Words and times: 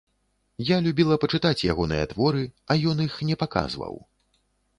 Я 0.69 0.77
любіла 0.85 1.17
пачытаць 1.23 1.65
ягоныя 1.73 2.07
творы, 2.15 2.41
а 2.71 2.79
ён 2.93 2.97
іх 3.07 3.13
не 3.29 3.35
паказваў. 3.45 3.95